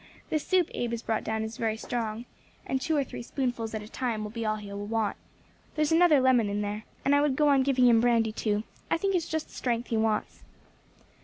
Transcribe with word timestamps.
This 0.31 0.43
soup 0.47 0.67
Abe 0.73 0.89
has 0.93 1.03
brought 1.03 1.23
down 1.23 1.43
is 1.43 1.57
very 1.57 1.77
strong, 1.77 2.25
and 2.65 2.81
two 2.81 2.97
or 2.97 3.03
three 3.03 3.21
spoonfuls 3.21 3.75
at 3.75 3.83
a 3.83 3.87
time 3.87 4.23
will 4.23 4.31
be 4.31 4.43
all 4.43 4.55
he 4.55 4.73
will 4.73 4.87
want; 4.87 5.15
there 5.75 5.83
is 5.83 5.91
another 5.91 6.19
lemon 6.19 6.49
in 6.49 6.61
there, 6.61 6.85
and 7.05 7.13
I 7.13 7.21
would 7.21 7.35
go 7.35 7.49
on 7.49 7.61
giving 7.61 7.85
him 7.87 8.01
brandy 8.01 8.31
too; 8.31 8.63
I 8.89 8.97
think 8.97 9.13
it's 9.13 9.29
just 9.29 9.51
strength 9.51 9.89
he 9.89 9.97
wants." 9.97 10.41